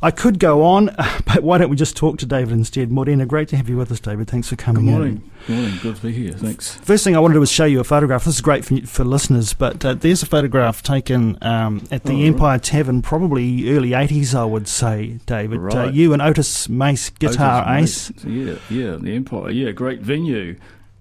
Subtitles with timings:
[0.00, 0.86] I could go on,
[1.26, 2.90] but why don't we just talk to David instead?
[2.92, 4.28] Morena, great to have you with us, David.
[4.28, 5.12] Thanks for coming Good morning.
[5.16, 5.30] in.
[5.46, 5.78] Good morning.
[5.82, 6.32] Good to be here.
[6.32, 6.74] Thanks.
[6.76, 8.24] First thing I wanted to do was show you a photograph.
[8.24, 12.12] This is great for, for listeners, but uh, there's a photograph taken um, at the
[12.12, 12.24] Oh, right.
[12.26, 15.58] Empire Tavern, probably early 80s, I would say, David.
[15.58, 15.92] Uh, Right.
[15.94, 18.24] you and Otis Mace, guitar Otis ace.
[18.24, 18.24] Mace.
[18.24, 18.96] Yeah, yeah.
[19.00, 19.50] The Empire.
[19.50, 20.56] Yeah, great venue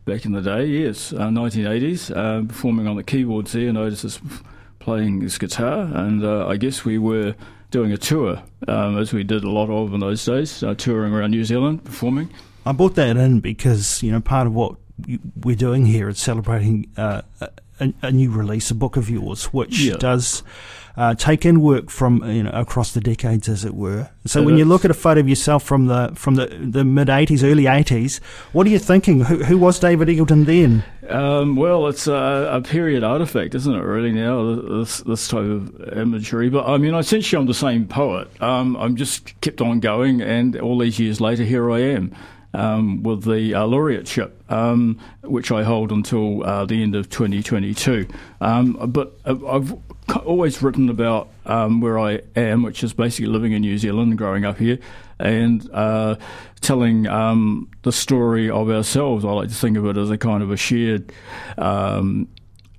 [0.05, 0.65] back in the day.
[0.65, 2.09] Yes, uh, 1980s.
[2.15, 4.19] Uh, performing on the keyboards there, and Otis is
[4.79, 7.35] playing his guitar, and uh, I guess we were
[7.71, 11.13] doing a tour, um, as we did a lot of in those days, uh, touring
[11.13, 12.29] around New Zealand, performing.
[12.65, 14.75] I brought that in because you know part of what
[15.43, 17.21] we're doing here is celebrating uh,
[17.79, 19.95] a, a new release, a book of yours, which Yeah.
[19.97, 20.43] does
[20.97, 24.09] uh, take in work from you know across the decades, as it were.
[24.25, 26.83] So It when you look at a photo of yourself from the from the, the
[26.83, 28.19] mid '80s, early '80s,
[28.51, 29.21] what are you thinking?
[29.21, 30.83] Who, who was David Eggleton then?
[31.07, 33.79] Um, well, it's a, a period artifact, isn't it?
[33.81, 36.49] Really now, this this type of imagery.
[36.49, 38.29] But I mean, essentially, I'm the same poet.
[38.41, 42.13] Um, I'm just kept on going, and all these years later, here I am.
[42.53, 48.07] Um, with the uh, laureateship, um, which I hold until uh, the end of 2022.
[48.41, 49.75] Um, but I've
[50.25, 54.45] always written about um, where I am, which is basically living in New Zealand, growing
[54.45, 54.79] up here,
[55.19, 56.15] and uh,
[56.61, 59.25] telling um, the story of ourselves.
[59.25, 61.11] I like to think of it as a kind of a shared.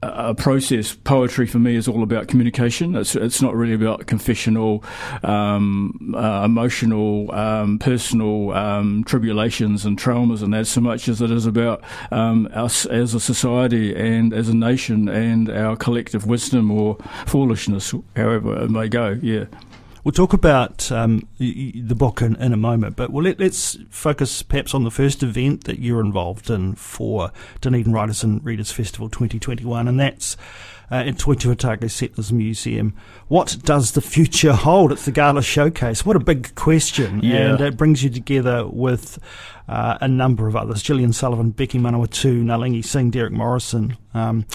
[0.03, 0.95] A a process.
[0.95, 2.95] Poetry for me is all about communication.
[2.95, 4.85] It's it's not really about confessional,
[5.23, 11.31] um, uh, emotional, um, personal um, tribulations and traumas and that so much as it
[11.31, 11.83] is about
[12.13, 17.95] um, us as a society and as a nation and our collective wisdom or foolishness,
[18.15, 19.19] however it may go.
[19.23, 19.47] Yeah.
[20.09, 24.43] We'll talk about um, the book in, in a moment, but well, let, let's focus
[24.43, 27.31] perhaps on the first event that you're involved in for
[27.61, 30.39] Dunedin Writers and Readers Festival 2021, and that's
[30.91, 32.95] uh, at Toitū Otago Settlers Museum.
[33.27, 34.93] What does the future hold?
[34.93, 36.07] It's the Gala Showcase.
[36.07, 37.21] What a big question.
[37.23, 37.51] Yeah.
[37.51, 39.19] And it brings you together with
[39.69, 43.99] uh, a number of others Jillian Sullivan, Becky Manawatu, Nalini Singh, Derek Morrison.
[44.15, 44.47] Um,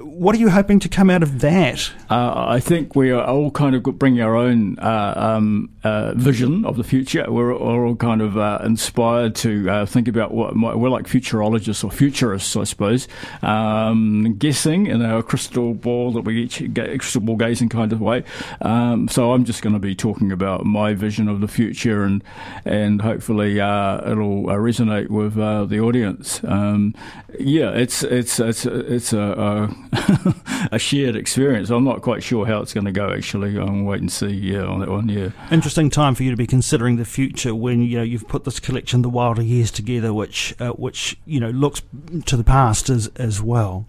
[0.00, 1.92] what are you hoping to come out of that?
[2.10, 6.64] Uh, I think we are all kind of bringing our own uh, um, uh, vision
[6.64, 7.24] of the future.
[7.28, 11.06] We're, we're all kind of uh, inspired to uh, think about what might, we're like
[11.06, 13.06] futurologists or futurists, I suppose,
[13.42, 18.00] um, guessing in our crystal ball that we each get crystal ball gazing kind of
[18.00, 18.24] way.
[18.62, 22.24] Um, so I'm just going to be talking about my vision of the future, and
[22.64, 26.42] and hopefully uh, it'll resonate with the audience.
[26.42, 26.94] Um,
[27.38, 29.83] yeah, it's it's it's it's a, a,
[30.72, 31.70] a shared experience.
[31.70, 33.10] I'm not quite sure how it's going to go.
[33.10, 34.28] Actually, I'm wait and see.
[34.28, 35.08] Yeah, on that one.
[35.08, 35.30] Yeah.
[35.50, 38.60] interesting time for you to be considering the future when you know you've put this
[38.60, 41.82] collection, The Wilder Years, together, which uh, which you know looks
[42.26, 43.86] to the past as as well.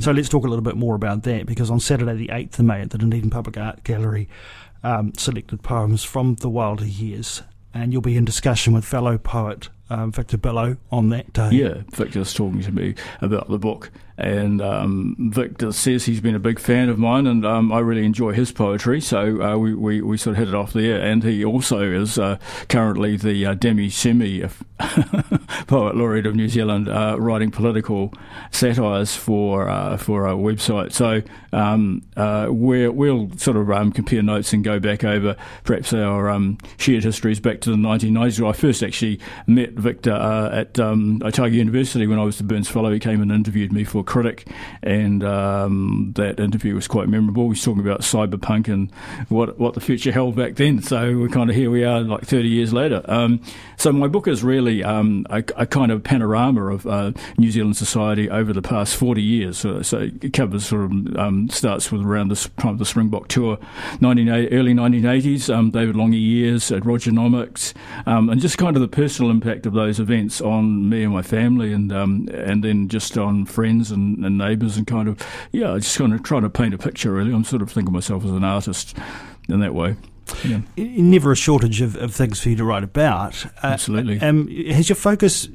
[0.00, 2.64] So let's talk a little bit more about that because on Saturday, the eighth of
[2.64, 4.28] May, at the Dunedin Public Art Gallery,
[4.82, 7.42] um, selected poems from The Wilder Years,
[7.72, 11.50] and you'll be in discussion with fellow poet um, Victor Billot on that day.
[11.52, 16.40] Yeah, Victor's talking to me about the book, and um, Victor says he's been a
[16.40, 19.00] big fan of mine, and um, I really enjoy his poetry.
[19.00, 22.18] So uh, we, we we sort of hit it off there, and he also is
[22.18, 22.38] uh,
[22.68, 24.44] currently the uh, Demi Semi
[25.66, 28.12] poet laureate of New Zealand, uh, writing political
[28.50, 30.92] satires for uh, for our website.
[30.92, 31.22] So
[31.52, 36.28] um, uh, we're, we'll sort of um, compare notes and go back over perhaps our
[36.28, 38.40] um, shared histories back to the 1990s.
[38.40, 42.44] Where I first actually met Victor uh, at um, Otago University when I was the
[42.44, 42.90] Burns Fellow.
[42.90, 44.48] He came and interviewed me for a Critic,
[44.82, 47.44] and um, that interview was quite memorable.
[47.44, 48.90] He was talking about cyberpunk and
[49.28, 50.82] what what the future held back then.
[50.82, 53.02] So we're kind of here we are, like 30 years later.
[53.06, 53.42] Um,
[53.76, 57.76] so my book is really um, a, a, kind of panorama of uh, New Zealand
[57.76, 59.58] society over the past 40 years.
[59.58, 63.28] So, so it covers sort of um, starts with around the time of the Springbok
[63.28, 63.58] tour,
[64.00, 65.52] 19, early 1980s.
[65.52, 67.74] Um, David Lange years at Rogernomics,
[68.06, 71.22] um, and just kind of the personal impact of those events on me and my
[71.22, 75.20] family, and um, and then just on friends and, and neighbours, and kind of
[75.52, 77.12] yeah, just kind of trying to paint a picture.
[77.12, 78.96] Really, I'm sort of thinking of myself as an artist
[79.48, 79.96] in that way.
[80.44, 80.60] Yeah.
[80.76, 83.44] Never a shortage of, of things for you to write about.
[83.46, 84.20] Uh, Absolutely.
[84.20, 85.48] Um, has your focus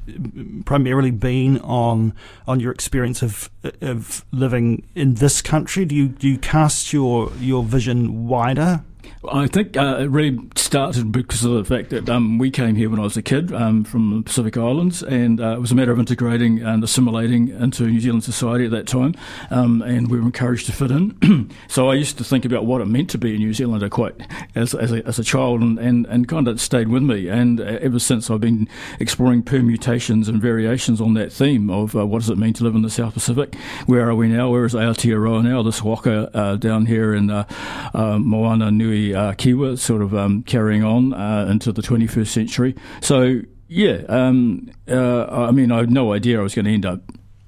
[0.65, 2.13] primarily been on
[2.47, 3.49] on your experience of
[3.81, 5.85] of living in this country?
[5.85, 8.83] Do you do you cast your your vision wider?
[9.31, 12.89] I think uh, it really started because of the fact that um, we came here
[12.89, 15.75] when I was a kid um, from the Pacific Islands, and uh, it was a
[15.75, 19.15] matter of integrating and assimilating into New Zealand society at that time,
[19.51, 21.51] um, and we were encouraged to fit in.
[21.67, 24.15] so I used to think about what it meant to be a New Zealander quite
[24.55, 27.27] as, as, a, as a child, and, and, and kind of stayed with me.
[27.27, 28.69] And uh, ever since, I've been
[29.01, 32.75] exploring permutations and variations on that theme of uh, what does it mean to live
[32.75, 33.55] in the South Pacific?
[33.85, 34.49] Where are we now?
[34.49, 35.61] Where is Aotearoa now?
[35.61, 37.45] This waka uh, down here in uh,
[37.93, 42.75] Moana Nui uh, Kiwa sort of um, carrying on uh, into the 21st century.
[43.01, 46.85] So, yeah, um, uh, I mean, I had no idea I was going to end
[46.85, 47.01] up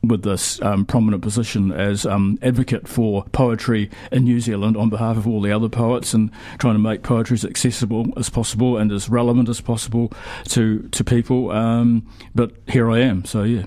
[0.04, 5.16] with this um, prominent position as um, advocate for poetry in New Zealand on behalf
[5.16, 8.92] of all the other poets and trying to make poetry as accessible as possible and
[8.92, 10.12] as relevant as possible
[10.46, 11.52] to to people.
[11.52, 13.66] Um, but here I am, so yeah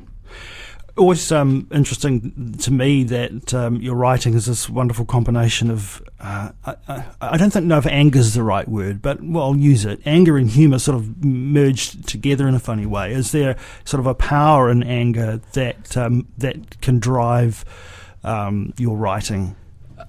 [0.97, 6.53] always um, interesting to me that um, your writing is this wonderful combination of uh,
[6.65, 9.85] I, I, don't think know if anger is the right word, but well, I'll use
[9.85, 10.01] it.
[10.07, 13.13] Anger and humour sort of merged together in a funny way.
[13.13, 17.67] Is there sort of a power in anger that um, that can drive
[18.23, 19.55] um, your writing?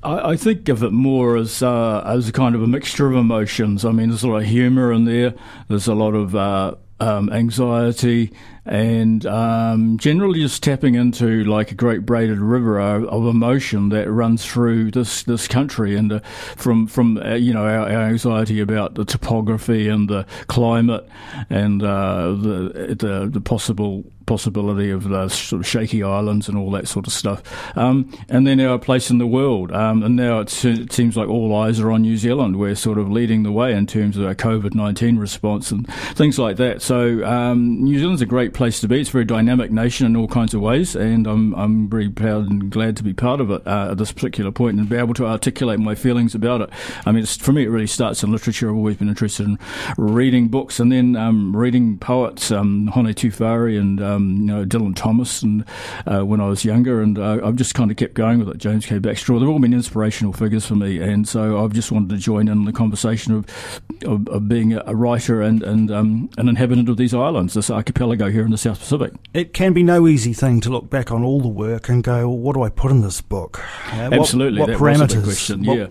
[0.03, 3.15] I, I, think of it more as uh, as a kind of a mixture of
[3.17, 3.83] emotions.
[3.83, 5.33] I mean, there's a lot of humour in there.
[5.67, 8.31] There's a lot of uh, um, anxiety
[8.65, 14.45] and um, generally just tapping into like a great braided river of emotion that runs
[14.45, 16.19] through this this country and uh,
[16.55, 21.07] from from uh, you know our, our, anxiety about the topography and the climate
[21.49, 26.71] and uh, the, the the possible possibility of the sort of shaky islands and all
[26.71, 27.41] that sort of stuff.
[27.77, 29.71] Um, and then our place in the world.
[29.71, 32.57] Um, and now it seems like all eyes are on New Zealand.
[32.57, 36.39] We're sort of leading the way in terms of our COVID 19 response and things
[36.39, 36.81] like that.
[36.81, 39.01] So um, New Zealand's a great place to be.
[39.01, 40.95] It's a very dynamic nation in all kinds of ways.
[40.95, 44.11] And I'm, I'm very proud and glad to be part of it uh, at this
[44.11, 46.69] particular point and be able to articulate my feelings about it.
[47.05, 48.69] I mean, for me, it really starts in literature.
[48.69, 49.59] I've always been interested in
[49.97, 54.65] reading books and then um, reading poets, um, Hone Tuwhare and uh, um, you know,
[54.65, 55.65] Dylan Thomas, and
[56.05, 58.57] uh, when I was younger, and uh, I've just kind of kept going with it.
[58.57, 58.99] James K.
[58.99, 62.47] Baxter, they've all been inspirational figures for me, and so I've just wanted to join
[62.47, 66.97] in the conversation of of, of being a writer and and um, an inhabitant of
[66.97, 69.13] these islands, this archipelago here in the South Pacific.
[69.33, 72.27] It can be no easy thing to look back on all the work and go,
[72.27, 73.59] well, what do I put in this book?
[73.91, 75.23] Uh, Absolutely, what, what parameters?
[75.23, 75.63] question.
[75.63, 75.87] What, yeah,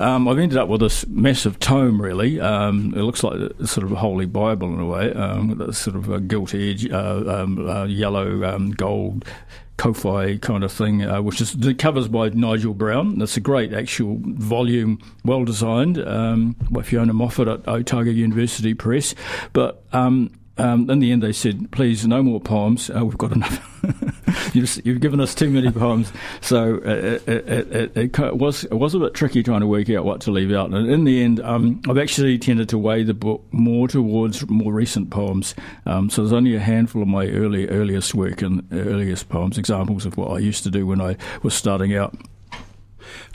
[0.00, 2.00] um, I've ended up with this massive tome.
[2.00, 5.48] Really, um, it looks like a sort of a holy Bible in a way, um,
[5.48, 7.22] with a sort of a gilt edge, uh,
[7.58, 9.24] uh, yellow, um, gold
[9.78, 13.18] kōwhai kind of thing, uh, which is the covers by Nigel Brown.
[13.18, 19.14] That's a great actual volume, well designed um, by Fiona Moffat at Otago University Press.
[19.52, 22.88] But um, um, in the end, they said, "Please, no more poems.
[22.88, 24.52] Uh, we've got enough.
[24.54, 28.74] you've, you've, given us too many poems." So uh, it, it, it, it, was it
[28.74, 30.70] was a bit tricky trying to work out what to leave out.
[30.70, 34.72] And in the end, um, I've actually tended to weigh the book more towards more
[34.72, 35.56] recent poems.
[35.86, 40.06] Um, so there's only a handful of my early earliest work and earliest poems, examples
[40.06, 42.16] of what I used to do when I was starting out.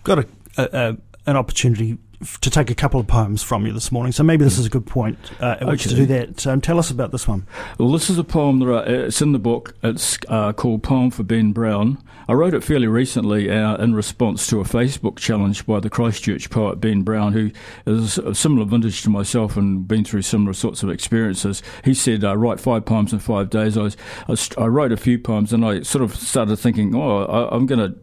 [0.03, 1.97] Got a, a, a an opportunity
[2.41, 4.11] to take a couple of poems from you this morning.
[4.11, 5.95] So maybe this is a good point uh, at which okay.
[5.95, 6.47] to do that.
[6.47, 7.47] Um, tell us about this one.
[7.77, 9.73] Well, this is a poem that I, it's in the book.
[9.83, 11.97] It's uh, called "Poem for Ben Brown."
[12.27, 16.49] I wrote it fairly recently uh, in response to a Facebook challenge by the Christchurch
[16.49, 17.51] poet Ben Brown, who
[17.87, 21.63] is a similar vintage to myself and been through similar sorts of experiences.
[21.85, 23.97] He said, uh, "Write five poems in five days." I, was,
[24.27, 27.55] I, was, I, wrote a few poems, and I sort of started thinking, "Oh, I,
[27.55, 27.97] I'm going to."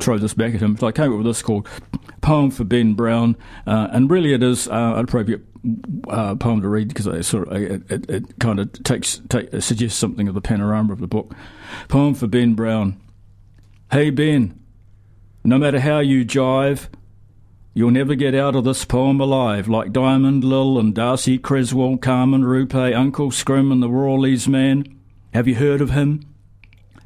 [0.00, 0.74] throw this back at him.
[0.78, 1.68] So I came up with this called
[2.22, 3.36] Poem for Ben Brown,
[3.66, 5.42] uh, and really it is uh, an appropriate
[6.08, 9.50] uh, poem to read because it sort of it, it, it kind of takes take,
[9.60, 11.34] suggests something of the panorama of the book.
[11.88, 12.98] Poem for Ben Brown.
[13.90, 14.58] Hey Ben,
[15.44, 16.88] no matter how you jive,
[17.74, 22.44] You'll never get out of this poem alive, like Diamond Lil and D'Arcy Cresswell, Carmen
[22.44, 24.84] Rupe, Uncle Scrim, and the Rawleys man.
[25.32, 26.20] Have you heard of him?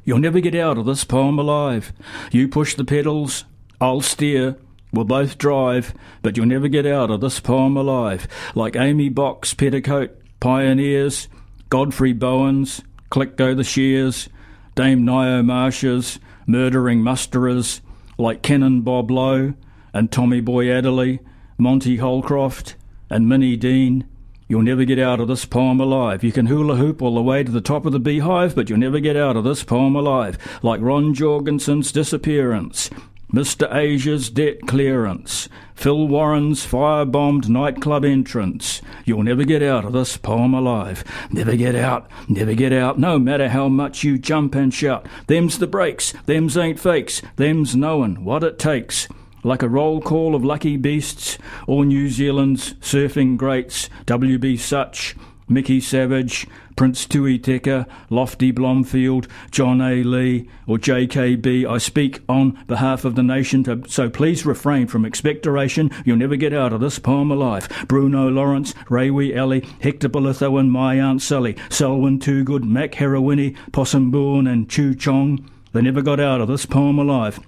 [0.03, 1.93] You'll never get out of this poem alive.
[2.33, 3.45] You push the pedals,
[3.79, 4.57] I'll steer.
[4.93, 8.27] We'll both drive, but you'll never get out of this poem alive.
[8.55, 11.27] Like Amy Bock, Petticoat, Pioneers,
[11.69, 14.29] Godfrey Bowens, Click Go the Shears,
[14.75, 17.81] Dame Ngaio Marsh's, Murdering Musterers,
[18.17, 19.53] like Canon Bob Lowe,
[19.93, 21.19] and Tommy Boy Adderley,
[21.57, 22.75] Monty Holcroft,
[23.09, 24.07] and Minnie Dean.
[24.47, 26.23] You'll never get out of this poem alive.
[26.23, 28.79] You can hula hoop all the way to the top of the beehive, but you'll
[28.79, 30.37] never get out of this poem alive.
[30.63, 32.89] Like Ron Jorgensen's disappearance,
[33.31, 33.73] Mr.
[33.75, 38.81] Asia's debt clearance, Phil Warren's firebombed nightclub entrance.
[39.03, 41.03] You'll never get out of this poem alive.
[41.29, 45.05] Never get out, never get out, no matter how much you jump and shout.
[45.27, 49.07] Them's the breaks, them's ain't fakes, them's knowin' what it takes
[49.43, 54.57] like a roll call of lucky beasts, all New Zealand's surfing greats, W.B.
[54.57, 55.15] Sutch,
[55.49, 60.03] Mickey Savage, Prince Tui Teka, Lofty Blomfield, John A.
[60.03, 61.65] Lee, or JKB.
[61.65, 65.89] I speak on behalf of the nation, to, so please refrain from expectoration.
[66.05, 67.69] You'll never get out of this poem alive.
[67.87, 74.11] Bruno Lawrence, Rewi Alley, Hector Bolitho, and my Aunt Sally, Selwyn Toogood, Mac Heroini, Possum
[74.11, 75.49] Bourne, and Chew Chong.
[75.71, 77.39] They never got out of this poem alive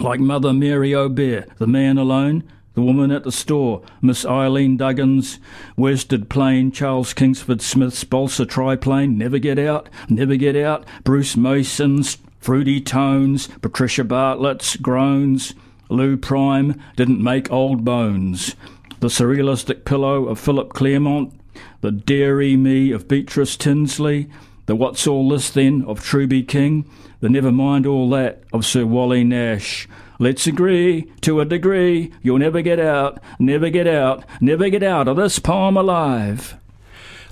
[0.00, 2.42] like Mother Mary Aubert, the man alone,
[2.74, 5.38] the woman at the store, Miss Eileen Duggan's,
[5.76, 12.18] Worsted Plain, Charles Kingsford Smith's Balsa Triplane, Never Get Out, Never Get Out, Bruce Mason's
[12.40, 15.54] Fruity Tones, Patricia Bartlett's Groans,
[15.88, 18.56] Lew Pryme, Didn't Make Old Bones,
[19.00, 21.32] The Surrealistic Pillow of Philip Clairmont,
[21.80, 24.28] The Dairy Me of Beatrice Tinsley,
[24.66, 26.90] The What's All This Then of Truby King,
[27.20, 29.88] the never mind all that of Sir Wally Nash.
[30.18, 35.08] Let's agree to a degree you'll never get out, never get out, never get out
[35.08, 36.56] of this poem alive.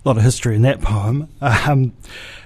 [0.05, 1.29] A lot of history in that poem.
[1.41, 1.95] Um,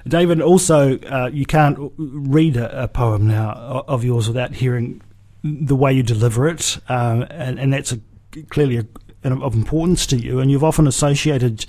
[0.06, 5.02] David, also, uh, you can't read a, a, poem now of yours without hearing
[5.42, 8.00] the way you deliver it, um, and, and, that's a,
[8.50, 8.86] clearly a,
[9.24, 10.38] of importance to you.
[10.38, 11.66] And you've often associated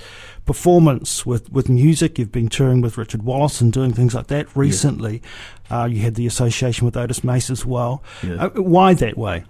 [0.48, 2.18] performance with, with music.
[2.18, 5.22] You've been touring with Richard Wallace and doing things like that recently.
[5.70, 5.82] Yeah.
[5.82, 8.02] Uh, you had the association with Otis Mace as well.
[8.24, 8.46] Yeah.
[8.46, 9.44] Uh, why that way?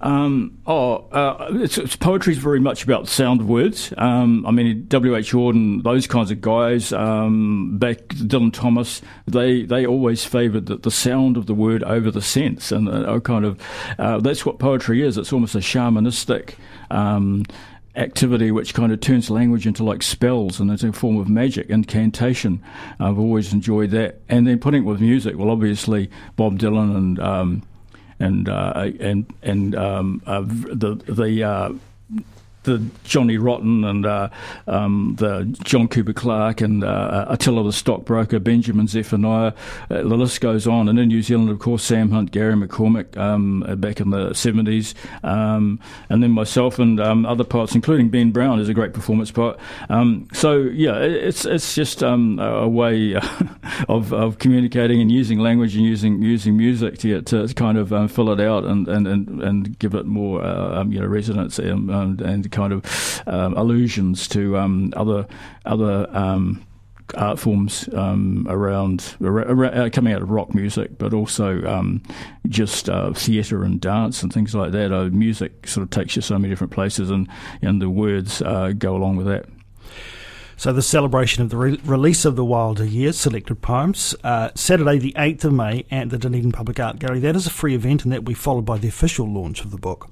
[0.00, 3.92] Um, oh, uh, it's, it's, poetry is very much about sound of words.
[3.96, 5.16] Um, I mean, W.
[5.16, 5.32] H.
[5.32, 10.90] Auden, those kinds of guys, um, back Dylan Thomas, they they always favoured the, the,
[10.90, 13.58] sound of the word over the sense, and uh, kind of
[13.98, 15.16] uh, that's what poetry is.
[15.16, 16.54] It's almost a shamanistic.
[16.90, 17.44] Um,
[17.96, 21.68] activity which kind of turns language into like spells and it's a form of magic,
[21.70, 22.62] incantation.
[22.98, 24.20] I've always enjoyed that.
[24.28, 27.62] And then putting it with music, well, obviously Bob Dylan and um,
[28.18, 31.72] and uh, and and um, uh, the the uh,
[32.64, 34.28] the Johnny Rotten and uh,
[34.66, 39.52] um, the John Cooper Clarke and uh, Attila the Stockbroker, Benjamin Zephaniah.
[39.90, 40.88] Uh, the list goes on.
[40.88, 44.94] And in New Zealand, of course, Sam Hunt, Gary McCormick um, back in the 70s.
[45.22, 45.78] Um,
[46.08, 49.58] and then myself and um, other poets, including Ben Brown, is a great performance poet.
[49.88, 53.14] Um, so, yeah, it's it's just um, a way
[53.88, 58.10] of, of communicating and using language and using using music to get to kind of
[58.10, 61.90] fill it out and, and, and, and give it more uh, you know resonance and,
[62.20, 65.26] and kind of um, allusions to um, other
[65.66, 66.64] other um,
[67.16, 72.02] art forms um, around, around, uh, coming out of rock music, but also um,
[72.48, 74.92] just uh, theatre and dance and things like that.
[74.92, 77.28] Uh, music sort of takes you so many different places, and
[77.60, 79.46] and the words uh, go along with that.
[80.56, 84.98] So, the celebration of the re- release of the Wilder Years selected poems, uh, Saturday,
[84.98, 87.18] the 8th of May, at the Dunedin Public Art Gallery.
[87.18, 89.72] That is a free event, and that will be followed by the official launch of
[89.72, 90.08] the book.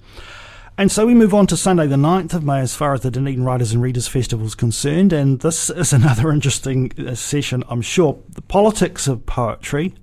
[0.79, 3.11] And so we move on to Sunday, the 9th of May, as far as the
[3.11, 5.13] Dunedin Writers and Readers Festival is concerned.
[5.13, 8.19] And this is another interesting uh, session, I'm sure.
[8.31, 9.95] The politics of poetry.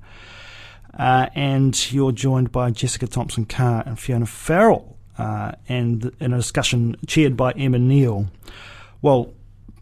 [0.97, 6.37] Uh, and you're joined by Jessica Thompson Carr and Fiona Farrell, uh, and in a
[6.37, 8.27] discussion chaired by Emma Neale.
[9.01, 9.33] Well,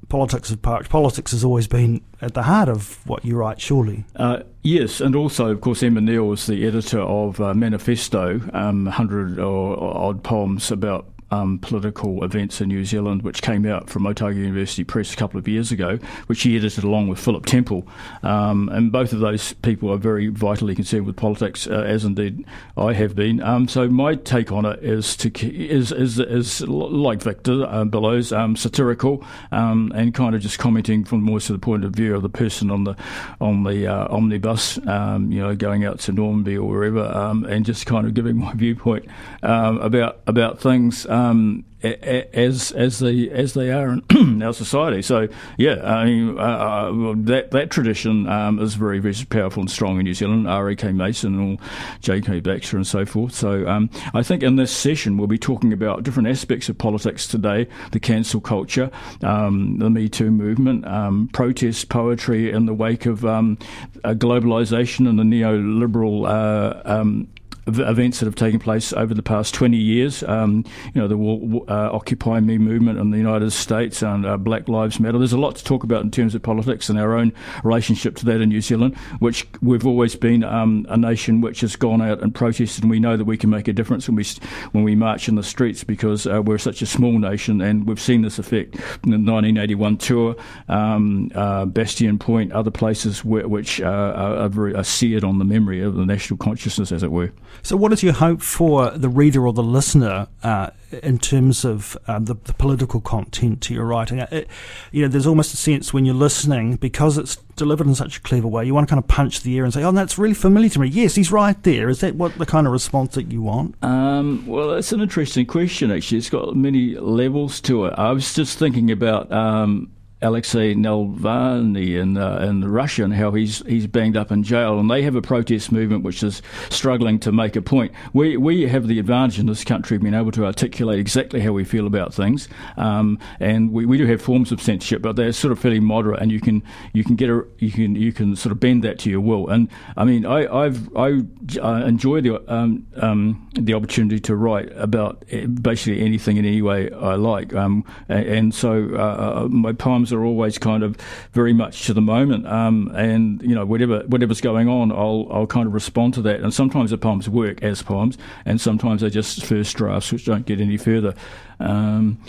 [0.10, 0.88] politics of poetry.
[0.90, 4.06] Politics has always been at the heart of what you write, surely.
[4.16, 8.86] Uh, yes, and also, of course, Emma Neale was the editor of uh, Manifesto, um,
[8.86, 13.90] 100 or, or odd poems about um, political events in New Zealand, which came out
[13.90, 17.46] from Otago University Press a couple of years ago, which he edited along with Philip
[17.46, 17.88] Temple.
[18.24, 22.46] Um, and both of those people are very vitally concerned with politics, uh, as indeed
[22.78, 23.42] I have been.
[23.42, 29.26] Um, so my take on it is to is is, is like Victor uh, satirical
[29.52, 32.30] um, and kind of just commenting from more to the point of view of the
[32.30, 32.96] person on the
[33.42, 37.04] on the uh, omnibus, you know, going out to Normanby or wherever,
[37.48, 39.06] and just kind of giving my viewpoint
[39.42, 45.02] about about things um, as as they as they are in our society.
[45.02, 49.70] So yeah, I mean uh, uh that that tradition um, is very very powerful and
[49.70, 50.48] strong in New Zealand.
[50.48, 50.72] R.
[50.72, 50.76] E.
[50.76, 50.92] K.
[50.92, 51.60] Mason and
[52.02, 52.40] J.K.
[52.40, 53.34] Baxter and so forth.
[53.34, 57.28] So um, I think in this session we'll be talking about different aspects of politics
[57.28, 58.90] today: the cancel culture,
[59.22, 63.58] um, the Me Too movement, um, protest poetry in the wake of um,
[64.04, 66.28] globalization and the neoliberal.
[66.28, 67.28] Uh, um,
[67.68, 70.24] events that have taken place over the past 20 years.
[70.24, 74.68] Um, you know, the uh, Occupy Me movement in the United States and uh, Black
[74.68, 75.18] Lives Matter.
[75.18, 77.34] There's a lot to talk about in terms of politics and our own
[77.64, 81.76] relationship to that in New Zealand, which we've always been um, a nation which has
[81.76, 84.26] gone out and protested, and we know that we can make a difference when we
[84.72, 88.02] when we march in the streets because uh, we're such a small nation, and we've
[88.02, 90.36] seen this effect in the 1981 tour,
[90.70, 95.46] um, uh, Bastion Point, other places where, which uh, are, very, are seared on the
[95.46, 97.32] memory of the national consciousness, as it were.
[97.64, 100.70] So, what is your hope for the reader or the listener uh,
[101.04, 104.20] in terms of um, the, the, political content to your writing?
[104.20, 104.48] Uh, it,
[104.92, 108.22] you know, there's almost a sense when you're listening because it's delivered in such a
[108.22, 110.34] clever way, you want to kind of punch the air and say, "Oh, that's really
[110.34, 111.90] familiar to me." Yes, he's right there.
[111.90, 113.76] Is that what the kind of response that you want?
[113.84, 115.92] Um, well, it's an interesting question.
[115.92, 117.94] Actually, it's got many levels to it.
[117.98, 119.32] I was just thinking about.
[119.32, 124.80] Um, Alexei Navalny in uh, in Russia and how he's he's banged up in jail,
[124.80, 127.92] and they have a protest movement which is struggling to make a point.
[128.14, 131.52] We we have the advantage in this country of being able to articulate exactly how
[131.52, 135.32] we feel about things, um, and we, we do have forms of censorship, but they're
[135.32, 138.36] sort of fairly moderate, and you can you can get a you can you can
[138.36, 139.48] sort of bend that to your will.
[139.50, 141.22] And I mean, I I've I
[141.62, 146.64] uh, enjoy the um, um, the opportunity to write about eh, basically anything in any
[146.64, 150.98] way I like, um, and, and, so uh, uh my poems are always kind of
[151.34, 155.48] very much to the moment, um, and you know whatever whatever's going on, I'll I'll
[155.48, 156.42] kind of respond to that.
[156.42, 160.46] And sometimes the poems work as poems, and sometimes they're just first drafts which don't
[160.46, 161.14] get any further.
[161.60, 162.20] Um,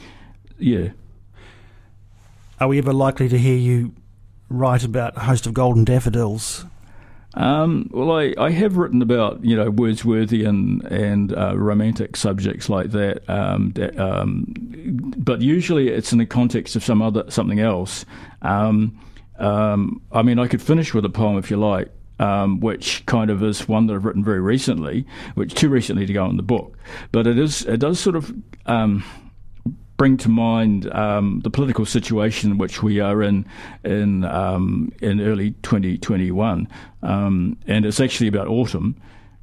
[0.58, 0.90] yeah.
[2.60, 3.92] Are we ever likely to hear you
[4.48, 6.66] write about a host of golden daffodils?
[7.34, 12.90] Um, well, I, I have written about you know Wordsworthy and uh, romantic subjects like
[12.92, 14.46] that, um, that um,
[15.18, 18.04] but usually it's in the context of some other something else.
[18.42, 18.98] Um,
[19.38, 21.90] um, I mean, I could finish with a poem if you like.
[22.20, 25.06] Um, which kind of is one that I've written very recently,
[25.36, 26.76] which too recently to go in the book,
[27.12, 28.34] but it is it does sort of
[29.98, 33.44] bring to mind um, the political situation which we are in
[33.84, 36.66] in um, in early 2021,
[37.02, 38.96] um, and it's actually about autumn,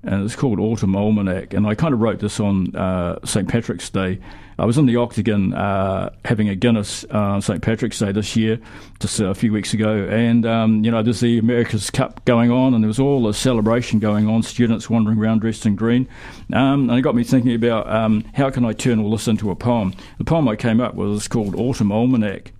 [0.05, 1.53] and it's called Autumn Almanac.
[1.53, 4.19] And I kind of wrote this on uh, St Patrick's Day,
[4.57, 8.59] I was in the Octagon uh, having a Guinness uh, St Patrick's Day this year,
[8.99, 12.73] just a few weeks ago, and um, you know there's the America's Cup going on,
[12.73, 14.43] and there was all a celebration going on.
[14.43, 16.07] Students wandering around dressed in green,
[16.53, 19.51] um, and it got me thinking about um, how can I turn all this into
[19.51, 19.93] a poem.
[20.19, 22.53] The poem I came up with is called Autumn Almanac.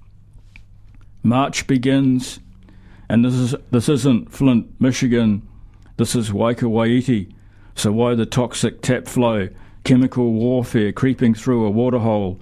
[1.24, 2.42] March begins,
[3.08, 5.48] and this is this isn't Flint, Michigan.
[5.98, 7.34] This is Waikouaiti.
[7.76, 9.50] So why the toxic tap flow?
[9.86, 12.42] chemical warfare creeping through a waterhole,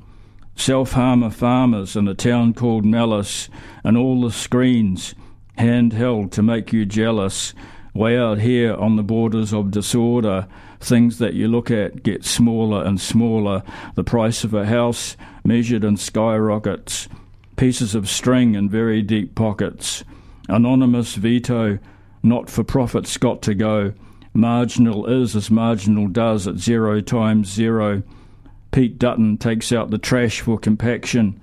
[0.56, 3.50] self harmer farmers in a town called Malice,
[3.84, 5.14] and all the screens
[5.60, 7.54] handheld to make you jealous.
[7.94, 10.48] Way out here on the borders of disorder,
[10.80, 13.62] things that you look at get smaller and smaller.
[13.94, 17.08] The price of a house measured in skyrockets,
[17.56, 20.04] pieces of string in very deep pockets.
[20.50, 21.78] Anonymous veto,
[22.24, 23.94] not for profits got to go.
[24.34, 28.02] Marginal is as marginal does at zero times zero.
[28.72, 31.40] Pete Dutton takes out the trash for compaction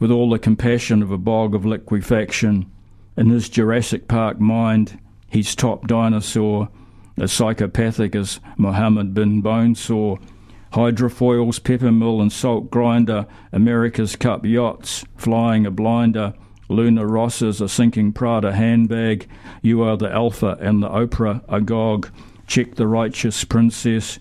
[0.00, 2.70] with all the compassion of a bog of liquefaction.
[3.16, 6.68] In his Jurassic Park mind, he's top dinosaur,
[7.16, 10.18] as psychopathic as Mohammed bin Bonesaw.
[10.72, 16.34] Hydrofoils, pepper mill, and salt grinder, America's Cup yachts, flying a blinder.
[16.74, 19.28] Luna Rossa's a sinking Prada handbag.
[19.62, 22.10] You are the Alpha and the Oprah agog.
[22.46, 24.18] Check the righteous princess,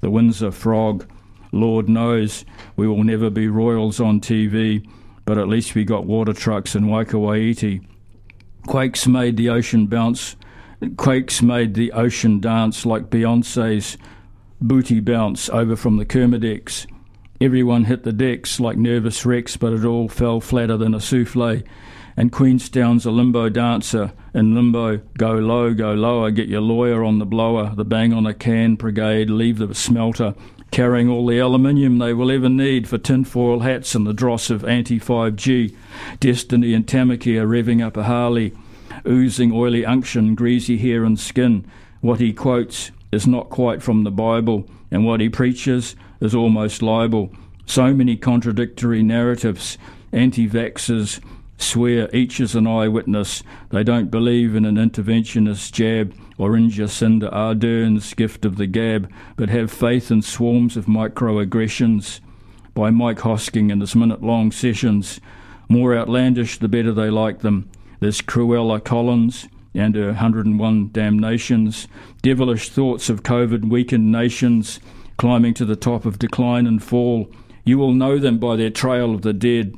[0.00, 1.06] the Windsor frog.
[1.52, 2.44] Lord knows
[2.76, 4.86] we will never be royals on TV,
[5.24, 7.86] but at least we got water trucks in Waikouaiti.
[8.66, 10.36] Quakes made the ocean bounce.
[10.96, 13.96] Quakes made the ocean dance like Beyonce's
[14.60, 16.86] booty bounce over from the Kermadecs.
[17.40, 21.62] Everyone hit the decks like nervous wrecks, but it all fell flatter than a souffle.
[22.16, 24.12] And Queenstown's a limbo dancer.
[24.34, 28.26] In limbo, go low, go lower, get your lawyer on the blower, the bang on
[28.26, 30.34] a can brigade, leave the smelter,
[30.70, 34.64] carrying all the aluminium they will ever need for tinfoil hats and the dross of
[34.64, 35.74] anti 5G.
[36.20, 38.52] Destiny and Tamaki are revving up a Harley,
[39.06, 41.64] oozing oily unction, greasy hair and skin.
[42.00, 46.82] What he quotes is not quite from the Bible, and what he preaches is almost
[46.82, 47.30] libel.
[47.66, 49.78] So many contradictory narratives.
[50.10, 51.20] Anti vaxxers
[51.62, 53.42] swear each is an eyewitness.
[53.70, 59.10] They don't believe in an interventionist jab or in Jacinda Ardern's gift of the gab,
[59.36, 62.20] but have faith in swarms of microaggressions
[62.74, 65.20] by Mike Hosking in his minute long sessions.
[65.68, 67.70] More outlandish, the better they like them.
[68.00, 71.88] There's Cruella Collins and her 101 damnations,
[72.20, 74.80] devilish thoughts of COVID weakened nations
[75.16, 77.30] climbing to the top of decline and fall.
[77.64, 79.76] You will know them by their trail of the dead.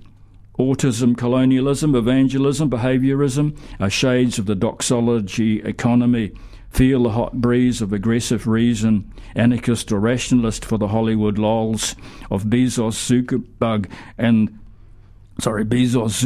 [0.58, 6.30] Autism, colonialism, evangelism, behaviorism are shades of the doxology economy.
[6.70, 11.96] Feel the hot breeze of aggressive reason, anarchist or rationalist for the Hollywood lols
[12.30, 14.56] of Bezos, Zuckerberg, and
[15.38, 16.24] sorry, Bezos,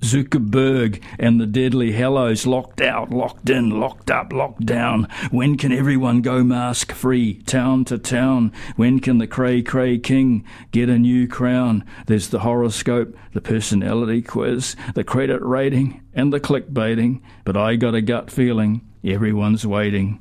[0.00, 5.08] Zuckerberg, and the deadly hellos locked out, locked in, locked up, locked down.
[5.30, 8.52] When can everyone go mask free, town to town?
[8.76, 11.84] When can the cray cray king get a new crown?
[12.06, 17.20] There's the horoscope, the personality quiz, the credit rating, and the clickbaiting.
[17.44, 20.20] But I got a gut feeling everyone's waiting.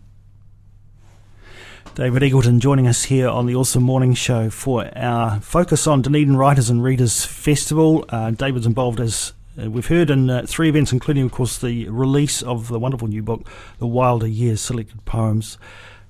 [1.96, 6.36] David Eggleton joining us here on the OARsome Morning Show for our focus on Dunedin
[6.36, 8.04] Writers and Readers Festival.
[8.10, 11.88] Uh, David's involved, as uh, we've heard, in uh, three events, including, of course, the
[11.88, 13.48] release of the wonderful new book,
[13.80, 15.58] The Wilder Years Selected Poems.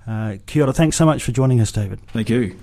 [0.07, 1.99] Uh, kia ora, thanks so much for joining us, David.
[2.07, 2.57] Thank you.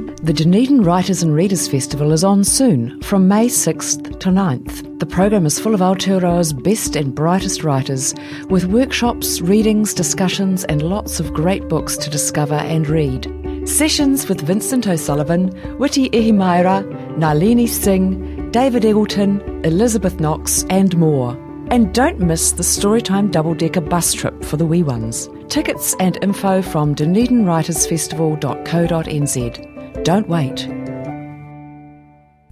[0.00, 4.98] The Dunedin Writers and Readers Festival is on soon, from May 6th to 9th.
[4.98, 8.14] The program is full of Aotearoa's best and brightest writers,
[8.48, 13.30] with workshops, readings, discussions, and lots of great books to discover and read.
[13.66, 21.36] Sessions with Vincent O'Sullivan, Witi Ihimaera, Nalini Singh, David Eggleton, Elizabeth Knox, and more.
[21.70, 25.28] And don't miss the Storytime double decker bus trip for the wee ones.
[25.48, 29.69] Tickets and info from dunedinwritersfestival.co.nz.
[30.02, 30.66] Don't wait.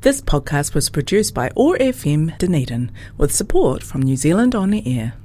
[0.01, 5.14] This podcast was produced by OAR FM Dunedin with support from New Zealand On Air.